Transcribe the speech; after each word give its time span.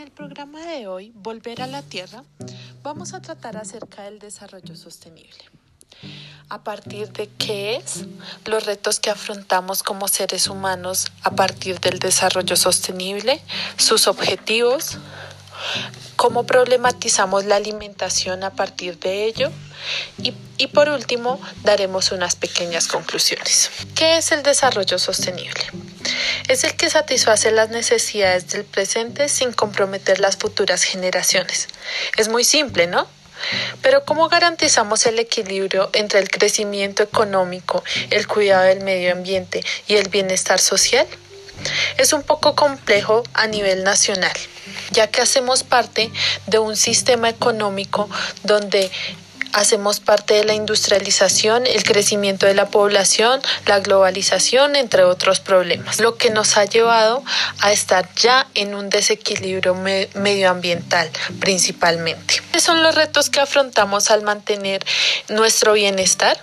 En 0.00 0.06
el 0.06 0.12
programa 0.12 0.64
de 0.64 0.86
hoy, 0.86 1.12
Volver 1.14 1.60
a 1.60 1.66
la 1.66 1.82
Tierra, 1.82 2.24
vamos 2.82 3.12
a 3.12 3.20
tratar 3.20 3.58
acerca 3.58 4.04
del 4.04 4.18
desarrollo 4.18 4.74
sostenible. 4.74 5.44
A 6.48 6.64
partir 6.64 7.12
de 7.12 7.28
qué 7.28 7.76
es, 7.76 8.06
los 8.46 8.64
retos 8.64 8.98
que 8.98 9.10
afrontamos 9.10 9.82
como 9.82 10.08
seres 10.08 10.48
humanos 10.48 11.12
a 11.22 11.32
partir 11.32 11.80
del 11.80 11.98
desarrollo 11.98 12.56
sostenible, 12.56 13.42
sus 13.76 14.06
objetivos, 14.06 14.96
cómo 16.16 16.44
problematizamos 16.44 17.44
la 17.44 17.56
alimentación 17.56 18.42
a 18.42 18.54
partir 18.54 18.98
de 19.00 19.26
ello 19.26 19.52
y, 20.22 20.34
y, 20.58 20.66
por 20.68 20.88
último 20.88 21.40
daremos 21.62 22.12
unas 22.12 22.36
pequeñas 22.36 22.86
conclusiones. 22.86 23.70
¿Qué 23.94 24.18
es 24.18 24.32
el 24.32 24.42
desarrollo 24.42 24.98
sostenible? 24.98 25.60
Es 26.48 26.64
el 26.64 26.74
que 26.74 26.90
satisface 26.90 27.50
las 27.50 27.70
necesidades 27.70 28.48
del 28.48 28.64
presente 28.64 29.28
sin 29.28 29.52
comprometer 29.52 30.20
las 30.20 30.36
futuras 30.36 30.82
generaciones. 30.82 31.68
Es 32.16 32.28
muy 32.28 32.44
simple, 32.44 32.86
¿no? 32.86 33.06
Pero 33.82 34.04
¿cómo 34.04 34.28
garantizamos 34.28 35.06
el 35.06 35.18
equilibrio 35.18 35.90
entre 35.92 36.20
el 36.20 36.30
crecimiento 36.30 37.02
económico, 37.02 37.82
el 38.10 38.26
cuidado 38.26 38.64
del 38.64 38.80
medio 38.80 39.12
ambiente 39.12 39.64
y 39.86 39.96
el 39.96 40.08
bienestar 40.08 40.60
social? 40.60 41.06
Es 41.98 42.12
un 42.12 42.22
poco 42.22 42.54
complejo 42.54 43.22
a 43.34 43.46
nivel 43.46 43.84
nacional, 43.84 44.32
ya 44.92 45.08
que 45.08 45.20
hacemos 45.20 45.62
parte 45.62 46.10
de 46.46 46.58
un 46.58 46.76
sistema 46.76 47.28
económico 47.28 48.08
donde 48.44 48.90
hacemos 49.52 50.00
parte 50.00 50.34
de 50.34 50.44
la 50.44 50.54
industrialización, 50.54 51.66
el 51.66 51.82
crecimiento 51.82 52.46
de 52.46 52.54
la 52.54 52.66
población, 52.66 53.40
la 53.66 53.80
globalización, 53.80 54.76
entre 54.76 55.04
otros 55.04 55.40
problemas, 55.40 56.00
lo 56.00 56.16
que 56.16 56.30
nos 56.30 56.56
ha 56.56 56.64
llevado 56.64 57.22
a 57.60 57.72
estar 57.72 58.08
ya 58.14 58.46
en 58.54 58.74
un 58.74 58.90
desequilibrio 58.90 59.74
medioambiental 60.14 61.10
principalmente. 61.40 62.40
¿Cuáles 62.50 62.62
son 62.62 62.82
los 62.82 62.94
retos 62.94 63.30
que 63.30 63.40
afrontamos 63.40 64.10
al 64.10 64.22
mantener 64.22 64.84
nuestro 65.28 65.72
bienestar? 65.72 66.40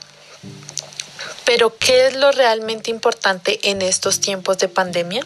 Pero 1.46 1.78
¿qué 1.78 2.08
es 2.08 2.16
lo 2.16 2.32
realmente 2.32 2.92
importante 2.92 3.60
en 3.70 3.82
estos 3.82 4.20
tiempos 4.20 4.58
de 4.58 4.68
pandemia? 4.68 5.26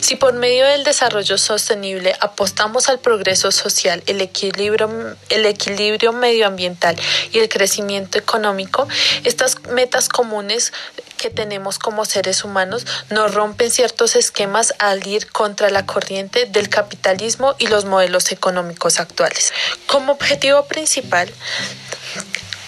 Si 0.00 0.16
por 0.16 0.32
medio 0.34 0.66
del 0.66 0.84
desarrollo 0.84 1.38
sostenible 1.38 2.14
apostamos 2.20 2.88
al 2.88 2.98
progreso 2.98 3.52
social, 3.52 4.02
el 4.06 4.20
equilibrio, 4.20 5.16
el 5.28 5.46
equilibrio 5.46 6.12
medioambiental 6.12 6.96
y 7.32 7.38
el 7.38 7.48
crecimiento 7.48 8.18
económico, 8.18 8.88
estas 9.24 9.62
metas 9.68 10.08
comunes 10.08 10.72
que 11.16 11.30
tenemos 11.30 11.78
como 11.78 12.04
seres 12.04 12.42
humanos 12.44 12.84
nos 13.10 13.32
rompen 13.32 13.70
ciertos 13.70 14.16
esquemas 14.16 14.74
al 14.78 15.06
ir 15.06 15.30
contra 15.30 15.70
la 15.70 15.86
corriente 15.86 16.46
del 16.46 16.68
capitalismo 16.68 17.54
y 17.58 17.68
los 17.68 17.84
modelos 17.84 18.32
económicos 18.32 18.98
actuales. 18.98 19.52
Como 19.86 20.12
objetivo 20.12 20.64
principal 20.66 21.32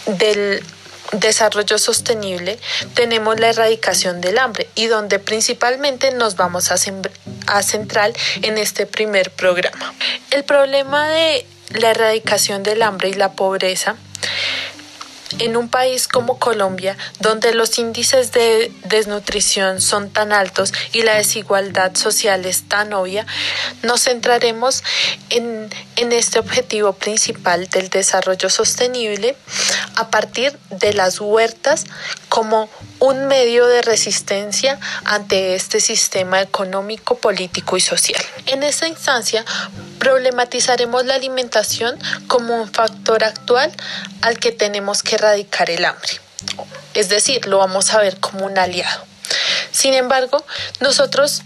del 0.07 0.63
desarrollo 1.21 1.79
sostenible 1.79 2.59
tenemos 2.95 3.39
la 3.41 3.49
erradicación 3.49 4.21
del 4.21 4.39
hambre 4.39 4.69
y 4.75 4.87
donde 4.87 5.19
principalmente 5.19 6.11
nos 6.13 6.37
vamos 6.37 6.71
a, 6.71 6.77
centrar 7.63 8.13
en 8.43 8.59
este 8.59 8.87
primer 8.87 9.31
programa. 9.31 9.95
El 10.31 10.45
problema 10.45 11.09
de 11.09 11.47
la 11.71 11.91
erradicación 11.91 12.63
del 12.63 12.83
hambre 12.83 13.09
y 13.09 13.15
la 13.15 13.33
pobreza 13.33 13.97
en 15.39 15.57
un 15.57 15.69
país 15.69 16.09
como 16.09 16.39
Colombia, 16.39 16.97
donde 17.21 17.55
los 17.55 17.79
índices 17.79 18.33
de 18.33 18.73
desnutrición 18.85 19.81
son 19.81 20.11
tan 20.11 20.33
altos 20.33 20.73
y 20.93 21.03
la 21.03 21.15
desigualdad 21.15 21.95
social 21.97 22.45
es 22.47 22.69
tan 22.69 22.93
obvia, 22.93 23.27
nos 23.83 24.03
centraremos 24.05 24.83
en, 25.31 25.71
en 25.97 26.13
este 26.13 26.39
objetivo 26.39 26.93
principal 26.93 27.69
del 27.69 27.89
desarrollo 27.89 28.51
sostenible 28.51 29.37
a 29.97 30.11
partir 30.11 30.59
de 30.71 30.93
las 30.93 31.21
huertas 31.21 31.85
como 32.29 32.69
un 33.05 33.27
medio 33.27 33.67
de 33.67 33.83
resistencia 33.83 34.81
ante 35.05 35.55
este 35.55 35.79
sistema 35.81 36.41
económico, 36.41 37.19
político 37.19 37.77
y 37.77 37.81
social. 37.83 38.23
En 38.47 38.63
esta 38.63 38.89
instancia, 38.89 39.45
problematizaremos 39.99 41.05
la 41.05 41.15
alimentación 41.15 41.99
como 42.29 42.55
un 42.55 42.73
factor 42.73 43.23
actual 43.25 43.71
al 44.23 44.39
que 44.39 44.53
tenemos 44.53 45.03
que 45.03 45.17
erradicar 45.17 45.69
el 45.69 45.85
hambre. 45.85 46.13
Es 46.95 47.11
decir, 47.11 47.47
lo 47.47 47.59
vamos 47.59 47.93
a 47.93 47.99
ver 47.99 48.19
como 48.21 48.47
un 48.47 48.57
aliado. 48.57 49.05
Sin 49.71 49.93
embargo, 49.93 50.43
nosotros 50.81 51.43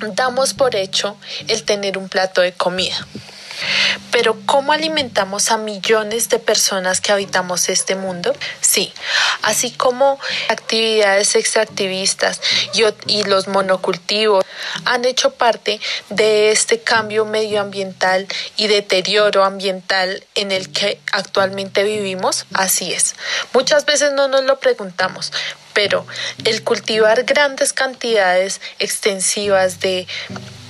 damos 0.00 0.52
por 0.52 0.76
hecho 0.76 1.16
el 1.48 1.62
tener 1.62 1.96
un 1.96 2.10
plato 2.10 2.42
de 2.42 2.52
comida. 2.52 3.06
Pero 4.10 4.36
¿cómo 4.46 4.72
alimentamos 4.72 5.50
a 5.50 5.58
millones 5.58 6.28
de 6.28 6.38
personas 6.38 7.00
que 7.00 7.12
habitamos 7.12 7.68
este 7.68 7.94
mundo? 7.94 8.34
Sí, 8.60 8.92
así 9.42 9.70
como 9.70 10.18
actividades 10.48 11.34
extractivistas 11.34 12.40
y, 12.74 12.84
y 13.06 13.24
los 13.24 13.48
monocultivos 13.48 14.44
han 14.84 15.04
hecho 15.04 15.32
parte 15.34 15.80
de 16.10 16.50
este 16.50 16.80
cambio 16.80 17.24
medioambiental 17.24 18.26
y 18.56 18.66
deterioro 18.66 19.44
ambiental 19.44 20.24
en 20.34 20.52
el 20.52 20.72
que 20.72 21.00
actualmente 21.12 21.82
vivimos, 21.84 22.46
así 22.54 22.92
es. 22.92 23.14
Muchas 23.52 23.86
veces 23.86 24.12
no 24.12 24.28
nos 24.28 24.44
lo 24.44 24.58
preguntamos, 24.60 25.32
pero 25.72 26.06
el 26.44 26.62
cultivar 26.62 27.24
grandes 27.24 27.72
cantidades 27.72 28.60
extensivas 28.78 29.80
de 29.80 30.06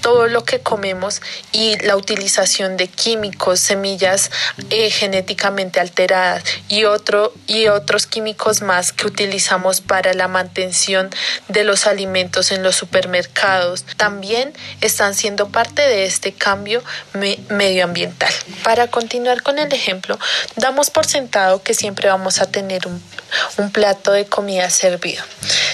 todo 0.03 0.27
lo 0.27 0.45
que 0.45 0.61
comemos 0.61 1.23
y 1.53 1.79
la 1.79 1.97
utilización 1.97 2.77
de 2.77 2.89
químicos, 2.89 3.61
semillas 3.61 4.31
eh, 4.69 4.91
genéticamente 4.91 5.81
alteradas 5.81 6.45
y, 6.69 6.83
y 7.47 7.69
otros 7.69 8.07
químicos 8.07 8.61
más 8.61 8.93
que 8.93 9.07
utilizamos 9.07 9.81
para 9.81 10.13
la 10.13 10.29
mantención 10.29 11.09
de 11.49 11.65
los 11.65 11.87
alimentos 11.87 12.53
en 12.53 12.63
los 12.63 12.77
supermercados 12.77 13.85
también 13.97 14.53
están 14.81 15.15
siendo 15.15 15.49
parte 15.49 15.83
de 15.83 16.05
este 16.05 16.33
cambio 16.33 16.83
medioambiental. 17.49 18.33
Para 18.65 18.89
continuar 18.89 19.43
con 19.43 19.59
el 19.59 19.73
ejemplo, 19.73 20.19
damos 20.57 20.91
por 20.91 21.07
sentado 21.07 21.63
que 21.63 21.75
siempre 21.75 22.09
vamos 22.09 22.41
a 22.41 22.47
tener 22.47 22.87
un, 22.87 23.03
un 23.57 23.71
plato 23.71 24.13
de 24.13 24.27
comida 24.27 24.71
servido. 24.71 25.25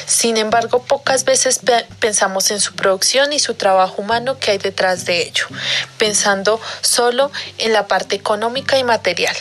Sin 0.06 0.36
embargo, 0.36 0.82
pocas 0.82 1.24
veces 1.24 1.60
pensamos 2.00 2.50
en 2.50 2.60
su 2.60 2.74
producción 2.74 3.32
y 3.32 3.38
su 3.38 3.54
trabajo 3.54 4.02
humano 4.02 4.38
que 4.38 4.52
hay 4.52 4.58
detrás 4.58 5.04
de 5.04 5.22
ello, 5.22 5.46
pensando 5.98 6.60
solo 6.80 7.30
en 7.58 7.72
la 7.72 7.86
parte 7.86 8.16
económica 8.16 8.78
y 8.78 8.84
material. 8.84 9.36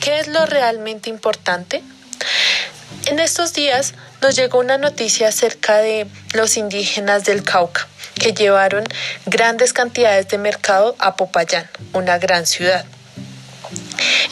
¿Qué 0.00 0.20
es 0.20 0.28
lo 0.28 0.46
realmente 0.46 1.10
importante? 1.10 1.82
En 3.06 3.20
estos 3.20 3.52
días 3.52 3.94
nos 4.20 4.36
llegó 4.36 4.58
una 4.58 4.78
noticia 4.78 5.28
acerca 5.28 5.78
de 5.78 6.06
los 6.34 6.56
indígenas 6.56 7.24
del 7.24 7.42
Cauca, 7.42 7.86
que 8.14 8.32
llevaron 8.32 8.84
grandes 9.26 9.72
cantidades 9.72 10.28
de 10.28 10.38
mercado 10.38 10.96
a 10.98 11.16
Popayán, 11.16 11.68
una 11.92 12.18
gran 12.18 12.46
ciudad. 12.46 12.84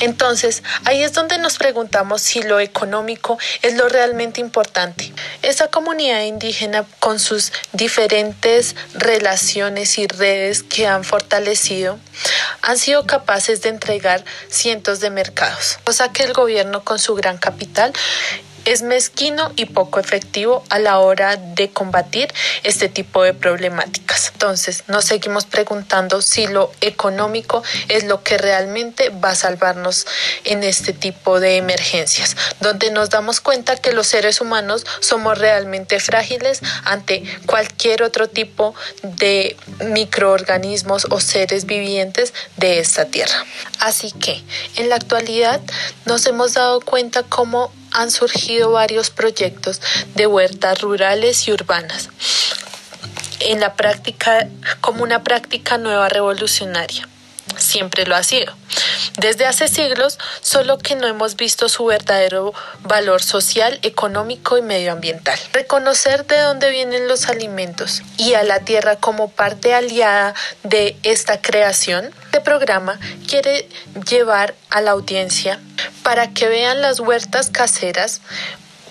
Entonces, 0.00 0.62
ahí 0.84 1.02
es 1.02 1.12
donde 1.12 1.38
nos 1.38 1.58
preguntamos 1.58 2.22
si 2.22 2.42
lo 2.42 2.60
económico 2.60 3.38
es 3.62 3.74
lo 3.74 3.88
realmente 3.88 4.40
importante. 4.40 5.12
Esa 5.42 5.68
comunidad 5.68 6.22
indígena, 6.22 6.84
con 7.00 7.18
sus 7.18 7.52
diferentes 7.72 8.76
relaciones 8.94 9.98
y 9.98 10.06
redes 10.06 10.62
que 10.62 10.86
han 10.86 11.04
fortalecido, 11.04 11.98
han 12.62 12.78
sido 12.78 13.06
capaces 13.06 13.62
de 13.62 13.68
entregar 13.70 14.24
cientos 14.48 15.00
de 15.00 15.10
mercados, 15.10 15.78
cosa 15.84 16.12
que 16.12 16.24
el 16.24 16.32
gobierno 16.32 16.84
con 16.84 16.98
su 16.98 17.14
gran 17.14 17.38
capital 17.38 17.92
es 18.64 18.82
mezquino 18.82 19.52
y 19.56 19.66
poco 19.66 20.00
efectivo 20.00 20.64
a 20.70 20.78
la 20.78 20.98
hora 20.98 21.36
de 21.36 21.70
combatir 21.70 22.32
este 22.62 22.88
tipo 22.88 23.22
de 23.22 23.34
problemáticas. 23.34 24.30
Entonces, 24.32 24.84
nos 24.88 25.04
seguimos 25.04 25.44
preguntando 25.44 26.22
si 26.22 26.46
lo 26.46 26.70
económico 26.80 27.62
es 27.88 28.04
lo 28.04 28.22
que 28.22 28.38
realmente 28.38 29.10
va 29.10 29.30
a 29.30 29.34
salvarnos 29.34 30.06
en 30.44 30.62
este 30.62 30.92
tipo 30.92 31.40
de 31.40 31.56
emergencias, 31.56 32.36
donde 32.60 32.90
nos 32.90 33.10
damos 33.10 33.40
cuenta 33.40 33.76
que 33.76 33.92
los 33.92 34.06
seres 34.06 34.40
humanos 34.40 34.86
somos 35.00 35.38
realmente 35.38 36.00
frágiles 36.00 36.60
ante 36.84 37.22
cualquier 37.46 38.02
otro 38.02 38.28
tipo 38.28 38.74
de 39.02 39.56
microorganismos 39.86 41.06
o 41.10 41.20
seres 41.20 41.66
vivientes 41.66 42.32
de 42.56 42.78
esta 42.78 43.06
tierra. 43.06 43.44
Así 43.80 44.12
que, 44.12 44.42
en 44.76 44.88
la 44.88 44.96
actualidad, 44.96 45.60
nos 46.04 46.26
hemos 46.26 46.54
dado 46.54 46.80
cuenta 46.80 47.22
cómo 47.22 47.72
han 47.94 48.10
surgido 48.10 48.72
varios 48.72 49.10
proyectos 49.10 49.80
de 50.14 50.26
huertas 50.26 50.80
rurales 50.82 51.48
y 51.48 51.52
urbanas 51.52 52.10
en 53.40 53.60
la 53.60 53.74
práctica 53.74 54.48
como 54.80 55.02
una 55.02 55.22
práctica 55.22 55.78
nueva 55.78 56.08
revolucionaria. 56.08 57.08
Siempre 57.56 58.06
lo 58.06 58.16
ha 58.16 58.22
sido. 58.22 58.52
Desde 59.18 59.46
hace 59.46 59.68
siglos, 59.68 60.18
solo 60.40 60.78
que 60.78 60.96
no 60.96 61.06
hemos 61.06 61.36
visto 61.36 61.68
su 61.68 61.84
verdadero 61.84 62.52
valor 62.80 63.22
social, 63.22 63.78
económico 63.82 64.58
y 64.58 64.62
medioambiental. 64.62 65.38
Reconocer 65.52 66.26
de 66.26 66.38
dónde 66.38 66.70
vienen 66.70 67.08
los 67.08 67.28
alimentos 67.28 68.02
y 68.16 68.34
a 68.34 68.42
la 68.42 68.60
tierra 68.60 68.96
como 68.96 69.30
parte 69.30 69.74
aliada 69.74 70.34
de 70.62 70.96
esta 71.02 71.40
creación, 71.40 72.10
este 72.24 72.40
programa 72.40 72.98
quiere 73.28 73.68
llevar 74.08 74.54
a 74.70 74.80
la 74.80 74.92
audiencia 74.92 75.60
para 76.02 76.30
que 76.30 76.48
vean 76.48 76.80
las 76.80 77.00
huertas 77.00 77.50
caseras 77.50 78.20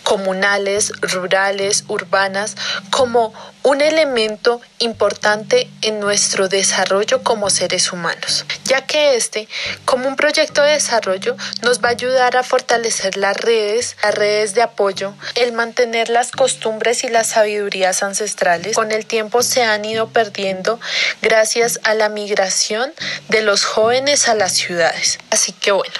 comunales, 0.03 0.91
rurales, 1.01 1.85
urbanas, 1.87 2.55
como 2.89 3.33
un 3.63 3.81
elemento 3.81 4.61
importante 4.79 5.69
en 5.81 5.99
nuestro 5.99 6.49
desarrollo 6.49 7.23
como 7.23 7.49
seres 7.49 7.93
humanos, 7.93 8.45
ya 8.65 8.85
que 8.85 9.15
este, 9.15 9.47
como 9.85 10.07
un 10.07 10.17
proyecto 10.17 10.61
de 10.61 10.73
desarrollo, 10.73 11.37
nos 11.61 11.81
va 11.81 11.87
a 11.87 11.91
ayudar 11.91 12.35
a 12.35 12.43
fortalecer 12.43 13.15
las 13.17 13.37
redes, 13.37 13.95
las 14.03 14.13
redes 14.13 14.53
de 14.53 14.61
apoyo, 14.61 15.13
el 15.35 15.53
mantener 15.53 16.09
las 16.09 16.31
costumbres 16.31 17.03
y 17.05 17.07
las 17.07 17.27
sabidurías 17.27 18.03
ancestrales. 18.03 18.75
Con 18.75 18.91
el 18.91 19.05
tiempo 19.05 19.41
se 19.43 19.63
han 19.63 19.85
ido 19.85 20.09
perdiendo 20.09 20.79
gracias 21.21 21.79
a 21.83 21.93
la 21.93 22.09
migración 22.09 22.93
de 23.29 23.41
los 23.41 23.63
jóvenes 23.63 24.27
a 24.27 24.35
las 24.35 24.51
ciudades. 24.53 25.19
Así 25.29 25.53
que 25.53 25.71
bueno, 25.71 25.93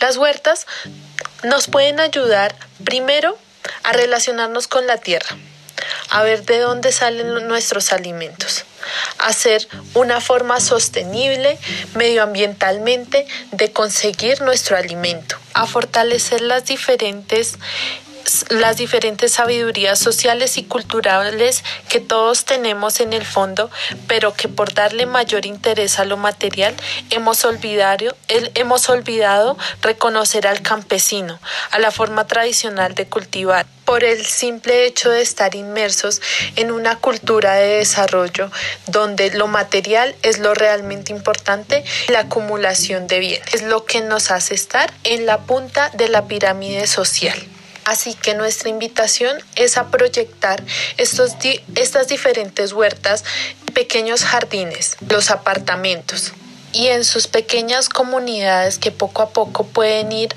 las 0.00 0.16
huertas 0.16 0.66
nos 1.44 1.68
pueden 1.68 2.00
ayudar 2.00 2.54
primero 2.84 3.38
a 3.82 3.92
relacionarnos 3.92 4.68
con 4.68 4.86
la 4.86 4.98
tierra, 4.98 5.36
a 6.10 6.22
ver 6.22 6.44
de 6.44 6.58
dónde 6.58 6.92
salen 6.92 7.46
nuestros 7.46 7.92
alimentos, 7.92 8.64
hacer 9.18 9.66
una 9.94 10.20
forma 10.20 10.60
sostenible 10.60 11.58
medioambientalmente 11.94 13.26
de 13.52 13.72
conseguir 13.72 14.40
nuestro 14.42 14.76
alimento, 14.76 15.36
a 15.54 15.66
fortalecer 15.66 16.40
las 16.40 16.64
diferentes 16.66 17.58
las 18.50 18.76
diferentes 18.76 19.32
sabidurías 19.32 19.98
sociales 19.98 20.58
y 20.58 20.64
culturales 20.64 21.64
que 21.88 22.00
todos 22.00 22.44
tenemos 22.44 23.00
en 23.00 23.12
el 23.12 23.24
fondo, 23.24 23.70
pero 24.06 24.34
que 24.34 24.48
por 24.48 24.74
darle 24.74 25.06
mayor 25.06 25.46
interés 25.46 25.98
a 25.98 26.04
lo 26.04 26.16
material 26.16 26.74
hemos 27.10 27.44
olvidado, 27.44 28.16
hemos 28.28 28.88
olvidado 28.88 29.56
reconocer 29.82 30.46
al 30.46 30.62
campesino, 30.62 31.38
a 31.70 31.78
la 31.78 31.90
forma 31.90 32.26
tradicional 32.26 32.94
de 32.94 33.06
cultivar 33.06 33.66
por 33.84 34.02
el 34.02 34.24
simple 34.24 34.86
hecho 34.86 35.10
de 35.10 35.20
estar 35.20 35.54
inmersos 35.54 36.22
en 36.56 36.70
una 36.70 36.96
cultura 36.96 37.54
de 37.54 37.78
desarrollo 37.78 38.50
donde 38.86 39.30
lo 39.30 39.46
material 39.46 40.14
es 40.22 40.38
lo 40.38 40.54
realmente 40.54 41.12
importante, 41.12 41.84
la 42.08 42.20
acumulación 42.20 43.06
de 43.06 43.18
bienes 43.18 43.54
es 43.54 43.62
lo 43.62 43.84
que 43.84 44.00
nos 44.00 44.30
hace 44.30 44.54
estar 44.54 44.92
en 45.04 45.26
la 45.26 45.38
punta 45.42 45.90
de 45.90 46.08
la 46.08 46.26
pirámide 46.26 46.86
social. 46.86 47.53
Así 47.84 48.14
que 48.14 48.34
nuestra 48.34 48.68
invitación 48.68 49.36
es 49.56 49.76
a 49.76 49.90
proyectar 49.90 50.62
estas 50.96 52.08
diferentes 52.08 52.72
huertas, 52.72 53.24
pequeños 53.74 54.24
jardines, 54.24 54.96
los 55.08 55.30
apartamentos 55.30 56.32
y 56.74 56.88
en 56.88 57.04
sus 57.04 57.28
pequeñas 57.28 57.88
comunidades 57.88 58.78
que 58.78 58.90
poco 58.90 59.22
a 59.22 59.30
poco 59.30 59.64
pueden 59.64 60.10
ir 60.12 60.34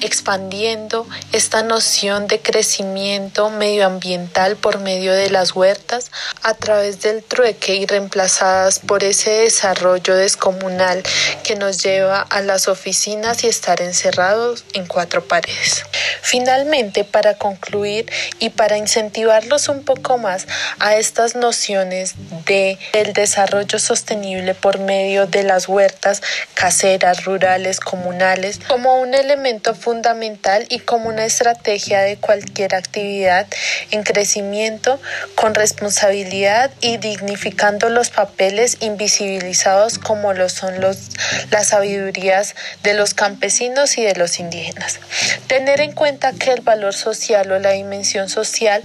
expandiendo 0.00 1.06
esta 1.32 1.62
noción 1.62 2.28
de 2.28 2.40
crecimiento 2.40 3.50
medioambiental 3.50 4.56
por 4.56 4.78
medio 4.78 5.12
de 5.12 5.28
las 5.28 5.54
huertas 5.54 6.10
a 6.42 6.54
través 6.54 7.02
del 7.02 7.22
trueque 7.24 7.74
y 7.74 7.86
reemplazadas 7.86 8.78
por 8.78 9.02
ese 9.02 9.30
desarrollo 9.30 10.14
descomunal 10.14 11.02
que 11.42 11.56
nos 11.56 11.82
lleva 11.82 12.20
a 12.20 12.40
las 12.40 12.68
oficinas 12.68 13.42
y 13.42 13.48
estar 13.48 13.82
encerrados 13.82 14.64
en 14.74 14.86
cuatro 14.86 15.24
paredes. 15.24 15.84
Finalmente, 16.22 17.02
para 17.02 17.34
concluir 17.34 18.10
y 18.38 18.50
para 18.50 18.78
incentivarlos 18.78 19.68
un 19.68 19.84
poco 19.84 20.18
más 20.18 20.46
a 20.78 20.96
estas 20.96 21.34
nociones 21.34 22.14
de 22.46 22.78
el 22.92 23.12
desarrollo 23.12 23.80
sostenible 23.80 24.54
por 24.54 24.78
medio 24.78 25.26
de 25.26 25.42
las 25.42 25.68
huertas 25.68 26.22
caseras, 26.54 27.24
rurales, 27.24 27.80
comunales, 27.80 28.60
como 28.68 29.00
un 29.00 29.14
elemento 29.14 29.74
fundamental 29.74 30.64
y 30.68 30.78
como 30.78 31.08
una 31.08 31.24
estrategia 31.24 32.00
de 32.02 32.16
cualquier 32.16 32.76
actividad 32.76 33.48
en 33.90 34.04
crecimiento 34.04 35.00
con 35.34 35.54
responsabilidad 35.54 36.70
y 36.80 36.98
dignificando 36.98 37.88
los 37.88 38.10
papeles 38.10 38.76
invisibilizados 38.80 39.98
como 39.98 40.32
lo 40.34 40.48
son 40.48 40.80
los, 40.80 41.10
las 41.50 41.68
sabidurías 41.68 42.54
de 42.84 42.94
los 42.94 43.12
campesinos 43.12 43.98
y 43.98 44.04
de 44.04 44.14
los 44.14 44.38
indígenas. 44.38 45.00
Tener 45.48 45.80
en 45.80 45.92
cuenta 45.92 46.11
que 46.18 46.52
el 46.52 46.60
valor 46.60 46.94
social 46.94 47.50
o 47.52 47.58
la 47.58 47.70
dimensión 47.70 48.28
social 48.28 48.82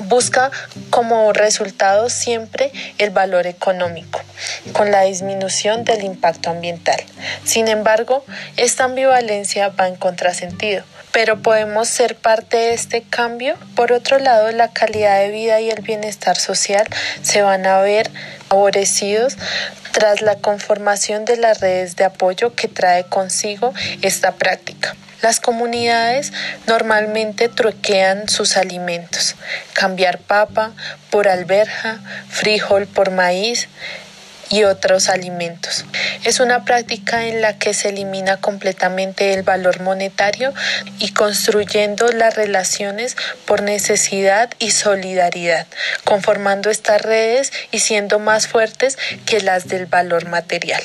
busca 0.00 0.50
como 0.90 1.32
resultado 1.32 2.08
siempre 2.08 2.72
el 2.98 3.10
valor 3.10 3.46
económico, 3.46 4.20
con 4.72 4.90
la 4.90 5.02
disminución 5.02 5.84
del 5.84 6.04
impacto 6.04 6.50
ambiental. 6.50 7.02
Sin 7.44 7.68
embargo, 7.68 8.24
esta 8.56 8.84
ambivalencia 8.84 9.68
va 9.68 9.88
en 9.88 9.96
contrasentido, 9.96 10.84
pero 11.12 11.42
podemos 11.42 11.88
ser 11.88 12.16
parte 12.16 12.56
de 12.56 12.74
este 12.74 13.02
cambio. 13.02 13.56
Por 13.74 13.92
otro 13.92 14.18
lado, 14.18 14.50
la 14.52 14.68
calidad 14.68 15.20
de 15.20 15.30
vida 15.30 15.60
y 15.60 15.70
el 15.70 15.82
bienestar 15.82 16.36
social 16.36 16.86
se 17.22 17.42
van 17.42 17.66
a 17.66 17.80
ver 17.80 18.10
favorecidos 18.48 19.36
tras 19.92 20.22
la 20.22 20.36
conformación 20.36 21.24
de 21.24 21.36
las 21.36 21.60
redes 21.60 21.96
de 21.96 22.04
apoyo 22.04 22.54
que 22.54 22.68
trae 22.68 23.04
consigo 23.04 23.74
esta 24.00 24.32
práctica. 24.32 24.94
Las 25.22 25.40
comunidades 25.40 26.32
normalmente 26.66 27.48
truequean 27.48 28.28
sus 28.28 28.56
alimentos, 28.56 29.34
cambiar 29.72 30.18
papa 30.18 30.72
por 31.10 31.28
alberja, 31.28 32.00
frijol 32.28 32.86
por 32.86 33.10
maíz, 33.10 33.68
y 34.50 34.64
otros 34.64 35.08
alimentos. 35.08 35.84
Es 36.24 36.40
una 36.40 36.64
práctica 36.64 37.26
en 37.26 37.40
la 37.42 37.58
que 37.58 37.74
se 37.74 37.90
elimina 37.90 38.38
completamente 38.38 39.34
el 39.34 39.42
valor 39.42 39.80
monetario 39.80 40.52
y 40.98 41.12
construyendo 41.12 42.08
las 42.08 42.34
relaciones 42.34 43.16
por 43.46 43.62
necesidad 43.62 44.50
y 44.58 44.70
solidaridad, 44.70 45.66
conformando 46.04 46.70
estas 46.70 47.02
redes 47.02 47.52
y 47.70 47.80
siendo 47.80 48.18
más 48.18 48.46
fuertes 48.46 48.98
que 49.26 49.40
las 49.40 49.68
del 49.68 49.86
valor 49.86 50.28
material. 50.28 50.82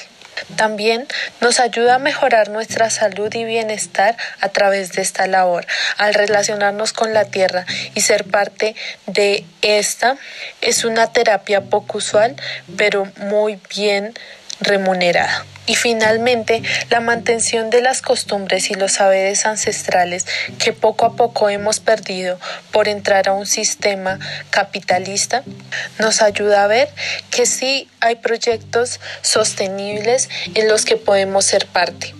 También 0.56 1.08
nos 1.42 1.60
ayuda 1.60 1.96
a 1.96 2.00
mejorar 2.00 2.50
nuestra 2.50 2.90
salud 2.90 3.34
y 3.34 3.44
bienestar 3.44 4.18
a 4.40 4.50
través 4.50 4.92
de 4.94 5.02
esta 5.02 5.28
labor. 5.28 5.66
Al 5.98 6.14
relacionarnos 6.14 6.94
con 6.94 7.14
la 7.14 7.26
tierra 7.26 7.66
y 7.94 8.02
ser 8.02 8.26
parte 8.26 8.76
de 9.08 9.46
esta, 9.62 10.18
es 10.62 10.86
una 10.86 11.12
terapia 11.12 11.62
poco 11.62 11.98
usual, 12.00 12.36
pero 12.78 13.12
muy 13.18 13.60
bien 13.76 14.14
remunerada. 14.64 15.46
Y 15.66 15.76
finalmente, 15.76 16.62
la 16.90 17.00
mantención 17.00 17.70
de 17.70 17.82
las 17.82 18.02
costumbres 18.02 18.70
y 18.70 18.74
los 18.74 18.94
saberes 18.94 19.46
ancestrales 19.46 20.26
que 20.60 20.74
poco 20.74 21.06
a 21.06 21.16
poco 21.16 21.50
hemos 21.50 21.80
perdido 21.80 22.38
por 22.72 22.90
entrar 22.90 23.30
a 23.30 23.34
un 23.34 23.46
sistema 23.46 24.20
capitalista 24.50 25.44
nos 26.00 26.22
ayuda 26.22 26.66
a 26.66 26.68
ver 26.68 26.90
que 27.30 27.46
sí 27.46 27.88
hay 28.02 28.16
proyectos 28.16 29.00
sostenibles 29.22 30.30
en 30.54 30.68
los 30.68 30.84
que 30.84 30.98
podemos 30.98 31.46
ser 31.46 31.66
parte. 31.68 32.14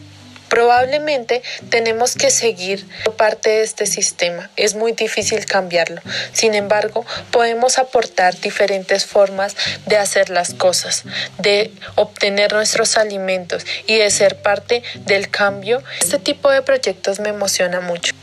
Probablemente 0.54 1.42
tenemos 1.72 2.14
que 2.14 2.30
seguir 2.30 2.88
parte 3.18 3.50
de 3.50 3.64
este 3.64 3.88
sistema. 3.88 4.52
Es 4.56 4.76
muy 4.76 4.92
difícil 4.92 5.48
cambiarlo. 5.48 6.00
Sin 6.32 6.54
embargo, 6.54 7.04
podemos 7.32 7.80
aportar 7.80 8.40
diferentes 8.40 9.08
formas 9.08 9.56
de 9.88 9.98
hacer 9.98 10.30
las 10.30 10.54
cosas, 10.54 11.06
de 11.40 11.72
obtener 11.96 12.54
nuestros 12.54 12.98
alimentos 12.98 13.66
y 13.88 13.98
de 13.98 14.12
ser 14.12 14.44
parte 14.44 14.84
del 15.08 15.32
cambio. 15.32 15.82
Este 16.00 16.20
tipo 16.20 16.52
de 16.52 16.62
proyectos 16.62 17.20
me 17.20 17.30
emociona 17.30 17.80
mucho. 17.80 18.14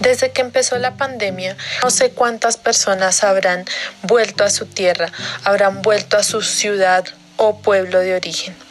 Desde 0.00 0.30
que 0.30 0.42
empezó 0.42 0.76
la 0.76 0.98
pandemia, 0.98 1.56
no 1.82 1.88
sé 1.88 2.10
cuántas 2.10 2.58
personas 2.58 3.24
habrán 3.24 3.64
vuelto 4.02 4.44
a 4.44 4.50
su 4.50 4.66
tierra, 4.66 5.10
habrán 5.42 5.80
vuelto 5.80 6.18
a 6.18 6.22
su 6.22 6.42
ciudad 6.42 7.06
o 7.38 7.62
pueblo 7.62 8.00
de 8.00 8.14
origen. 8.14 8.67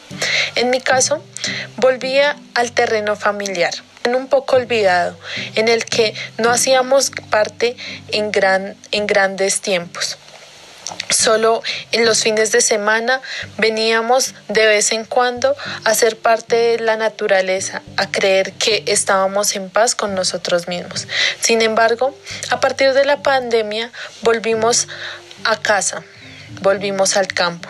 En 0.54 0.70
mi 0.70 0.80
caso, 0.80 1.22
volvía 1.76 2.36
al 2.54 2.72
terreno 2.72 3.16
familiar, 3.16 3.72
un 4.04 4.28
poco 4.28 4.56
olvidado, 4.56 5.18
en 5.54 5.68
el 5.68 5.84
que 5.84 6.14
no 6.38 6.50
hacíamos 6.50 7.10
parte 7.30 7.76
en, 8.08 8.30
gran, 8.32 8.76
en 8.90 9.06
grandes 9.06 9.60
tiempos. 9.60 10.18
Solo 11.10 11.62
en 11.92 12.06
los 12.06 12.22
fines 12.22 12.50
de 12.50 12.62
semana 12.62 13.20
veníamos 13.58 14.34
de 14.48 14.66
vez 14.66 14.92
en 14.92 15.04
cuando 15.04 15.54
a 15.84 15.94
ser 15.94 16.18
parte 16.18 16.56
de 16.56 16.78
la 16.80 16.96
naturaleza, 16.96 17.82
a 17.98 18.10
creer 18.10 18.52
que 18.54 18.84
estábamos 18.86 19.54
en 19.54 19.68
paz 19.68 19.94
con 19.94 20.14
nosotros 20.14 20.66
mismos. 20.66 21.06
Sin 21.40 21.60
embargo, 21.60 22.16
a 22.50 22.60
partir 22.60 22.94
de 22.94 23.04
la 23.04 23.22
pandemia 23.22 23.92
volvimos 24.22 24.88
a 25.44 25.58
casa, 25.58 26.02
volvimos 26.62 27.16
al 27.18 27.28
campo 27.28 27.68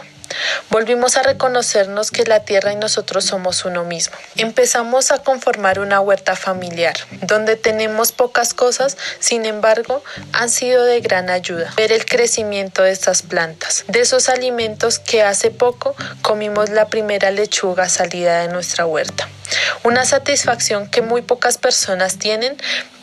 Volvimos 0.71 1.17
a 1.17 1.23
reconocernos 1.23 2.11
que 2.11 2.25
la 2.25 2.41
tierra 2.41 2.73
y 2.73 2.77
nosotros 2.77 3.25
somos 3.25 3.65
uno 3.65 3.85
mismo. 3.85 4.17
Empezamos 4.37 5.11
a 5.11 5.19
conformar 5.19 5.79
una 5.81 6.01
huerta 6.01 6.37
familiar, 6.37 6.97
donde 7.23 7.57
tenemos 7.57 8.13
pocas 8.13 8.55
cosas, 8.55 8.97
sin 9.19 9.47
embargo, 9.47 10.03
han 10.33 10.51
sido 10.51 10.85
de 10.85 11.01
gran 11.01 11.31
ayuda. 11.31 11.73
Ver 11.77 11.93
el 11.93 12.05
crecimiento 12.05 12.83
de 12.83 12.93
estas 12.93 13.23
plantas, 13.23 13.85
de 13.89 14.01
esos 14.01 14.29
alimentos 14.29 14.99
que 14.99 15.23
hace 15.23 15.51
poco 15.51 15.95
comimos 16.23 16.71
la 16.71 16.89
primera 16.89 17.31
lechuga 17.31 17.89
salida 17.89 18.41
de 18.41 18.49
nuestra 18.49 18.87
huerta. 18.87 19.29
Una 19.83 20.05
satisfacción 20.05 20.91
que 20.91 21.03
muy 21.03 21.23
pocas 21.23 21.59
personas 21.59 22.19
tienen, 22.19 22.57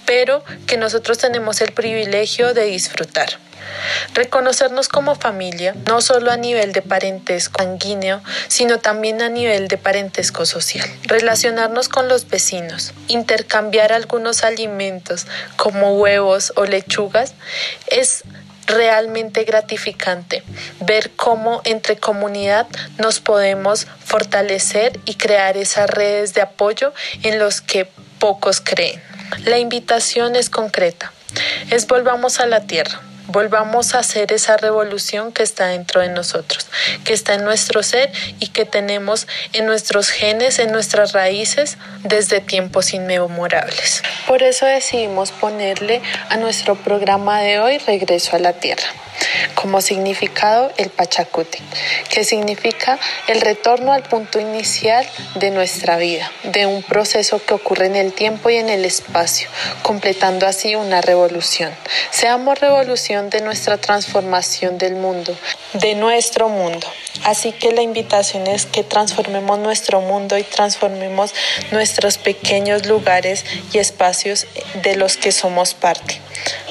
pero 0.06 0.44
que 0.68 0.78
nosotros 0.78 1.18
tenemos 1.18 1.62
el 1.62 1.72
privilegio 1.72 2.54
de 2.54 2.66
disfrutar. 2.66 3.40
Reconocernos 4.14 4.88
como 4.88 5.16
familia, 5.16 5.76
no 5.88 6.02
solo 6.02 6.32
a 6.32 6.38
nivel 6.38 6.72
de 6.72 6.82
parentesco 6.82 7.62
sanguíneo, 7.62 8.22
sino 8.48 8.80
también 8.80 9.22
a 9.22 9.30
nivel 9.30 9.68
de 9.68 9.78
parentesco 9.78 10.46
social. 10.46 10.88
Relacionarnos 11.04 11.90
con 11.90 12.08
los 12.08 12.28
vecinos, 12.28 12.94
intercambiar 13.08 13.92
algunos 13.92 14.44
alimentos 14.44 15.26
como 15.56 15.98
huevos 15.98 16.54
o 16.56 16.66
lechugas, 16.66 17.34
es 17.88 18.24
realmente 18.68 19.44
gratificante 19.44 20.44
ver 20.80 21.12
cómo 21.16 21.62
entre 21.66 21.98
comunidad 21.98 22.68
nos 22.98 23.20
podemos 23.20 23.88
fortalecer 24.04 25.00
y 25.06 25.16
crear 25.16 25.56
esas 25.58 25.90
redes 25.90 26.34
de 26.34 26.42
apoyo 26.42 26.94
en 27.22 27.38
los 27.38 27.62
que 27.62 27.88
pocos 28.20 28.62
creen. 28.62 29.15
La 29.46 29.58
invitación 29.58 30.36
es 30.36 30.50
concreta, 30.50 31.12
es 31.70 31.88
volvamos 31.88 32.40
a 32.40 32.46
la 32.46 32.62
tierra. 32.62 33.02
Volvamos 33.28 33.96
a 33.96 34.00
hacer 34.00 34.32
esa 34.32 34.56
revolución 34.56 35.32
que 35.32 35.42
está 35.42 35.66
dentro 35.66 36.02
de 36.02 36.10
nosotros, 36.10 36.68
que 37.04 37.14
está 37.14 37.34
en 37.34 37.44
nuestro 37.44 37.82
ser 37.82 38.12
y 38.40 38.50
que 38.50 38.66
tenemos 38.66 39.28
en 39.54 39.66
nuestros 39.66 40.10
genes, 40.10 40.60
en 40.60 40.72
nuestras 40.72 41.14
raíces 41.14 41.78
desde 42.04 42.40
tiempos 42.40 42.94
inmemorables. 42.94 44.04
Por 44.28 44.44
eso 44.44 44.68
decidimos 44.68 45.32
ponerle 45.32 46.04
a 46.30 46.38
nuestro 46.38 46.76
programa 46.76 47.42
de 47.42 47.60
hoy 47.60 47.80
Regreso 47.80 48.36
a 48.36 48.40
la 48.40 48.54
Tierra 48.54 48.86
como 49.56 49.82
significado 49.82 50.72
el 50.78 50.90
Pachacuti, 50.90 51.60
que 52.10 52.24
significa 52.24 53.00
el 53.28 53.42
retorno 53.42 53.92
al 53.94 54.04
punto 54.04 54.40
inicial 54.40 55.08
de 55.36 55.50
nuestra 55.52 55.98
vida, 55.98 56.32
de 56.44 56.66
un 56.66 56.84
proceso 56.84 57.44
que 57.44 57.54
ocurre 57.54 57.88
en 57.88 57.96
el 57.96 58.14
tiempo 58.14 58.50
y 58.50 58.58
en 58.58 58.70
el 58.70 58.86
espacio, 58.86 59.50
completando 59.82 60.46
así 60.46 60.76
una 60.76 61.02
revolución. 61.02 61.74
Seamos 62.12 62.60
revolución 62.60 63.30
de 63.30 63.42
nuestra 63.42 63.78
transformación 63.78 64.78
del 64.78 64.96
mundo, 64.96 65.36
de 65.74 65.96
nuestro 65.96 66.50
mundo. 66.50 66.88
Así 67.24 67.52
que 67.54 67.72
la 67.72 67.82
invitación 67.82 68.46
es 68.48 68.66
que 68.66 68.84
transformemos 68.84 69.58
nuestro 69.60 70.02
mundo 70.02 70.38
y 70.38 70.44
transformemos 70.44 71.34
nuestros 71.72 72.18
pequeños 72.18 72.86
lugares 72.86 73.46
y 73.74 73.80
espacios 73.80 74.46
de 74.84 74.96
los 74.96 75.18
que 75.18 75.32
somos 75.32 75.74
parte. 75.74 76.22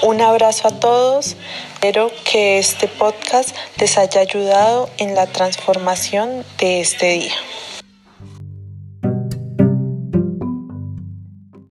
Un 0.02 0.20
abrazo 0.20 0.68
a 0.68 0.80
todos. 0.80 1.36
Espero 1.84 2.10
que 2.24 2.56
este 2.56 2.88
podcast 2.88 3.54
les 3.78 3.98
haya 3.98 4.22
ayudado 4.22 4.88
en 4.96 5.14
la 5.14 5.26
transformación 5.26 6.42
de 6.56 6.80
este 6.80 7.12
día. 7.12 7.34